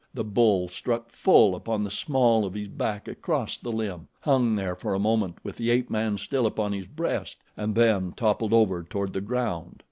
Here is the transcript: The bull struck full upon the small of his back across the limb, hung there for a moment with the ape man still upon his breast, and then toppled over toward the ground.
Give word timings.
The 0.15 0.23
bull 0.23 0.67
struck 0.67 1.11
full 1.11 1.53
upon 1.53 1.83
the 1.83 1.91
small 1.91 2.43
of 2.43 2.55
his 2.55 2.69
back 2.69 3.07
across 3.07 3.55
the 3.55 3.71
limb, 3.71 4.07
hung 4.21 4.55
there 4.55 4.75
for 4.75 4.95
a 4.95 4.99
moment 4.99 5.37
with 5.43 5.57
the 5.57 5.69
ape 5.69 5.91
man 5.91 6.17
still 6.17 6.47
upon 6.47 6.73
his 6.73 6.87
breast, 6.87 7.43
and 7.55 7.75
then 7.75 8.11
toppled 8.13 8.51
over 8.51 8.81
toward 8.81 9.13
the 9.13 9.21
ground. 9.21 9.79